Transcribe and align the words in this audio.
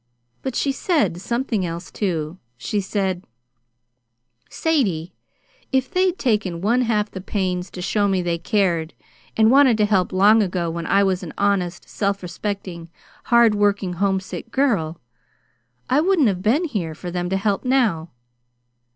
But 0.41 0.55
she 0.55 0.71
said 0.71 1.21
something 1.21 1.63
else, 1.63 1.91
too. 1.91 2.39
She 2.57 2.81
said: 2.81 3.23
"'Sadie, 4.49 5.13
if 5.71 5.91
they'd 5.91 6.17
taken 6.17 6.59
one 6.59 6.81
half 6.81 7.11
the 7.11 7.21
pains 7.21 7.69
to 7.69 7.83
show 7.83 8.07
me 8.07 8.23
they 8.23 8.39
cared 8.39 8.95
and 9.37 9.51
wanted 9.51 9.77
to 9.77 9.85
help 9.85 10.11
long 10.11 10.41
ago 10.41 10.71
when 10.71 10.87
I 10.87 11.03
was 11.03 11.21
an 11.21 11.35
honest, 11.37 11.87
self 11.87 12.23
respectin', 12.23 12.89
hard 13.25 13.53
workin' 13.53 13.93
homesick 13.93 14.49
girl 14.49 14.99
I 15.87 16.01
wouldn't 16.01 16.29
have 16.29 16.41
been 16.41 16.63
here 16.63 16.95
for 16.95 17.11
them 17.11 17.29
to 17.29 17.37
help 17.37 17.63
now.' 17.63 18.09